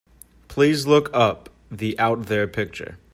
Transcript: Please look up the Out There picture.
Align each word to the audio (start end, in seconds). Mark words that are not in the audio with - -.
Please 0.47 0.87
look 0.87 1.11
up 1.13 1.47
the 1.69 1.95
Out 1.99 2.25
There 2.25 2.47
picture. 2.47 2.97